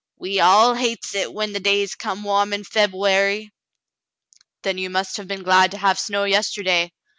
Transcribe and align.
We 0.17 0.39
all 0.39 0.73
hates 0.73 1.13
it 1.13 1.31
when 1.31 1.53
the 1.53 1.59
days 1.59 1.93
come 1.93 2.23
warm 2.23 2.53
in 2.53 2.63
Feb'uary." 2.63 3.51
"Then 4.63 4.79
you 4.79 4.89
must 4.89 5.17
have 5.17 5.27
been 5.27 5.43
glad 5.43 5.69
to 5.69 5.77
have 5.77 5.99
snow 5.99 6.23
yester 6.23 6.63
day. 6.63 6.89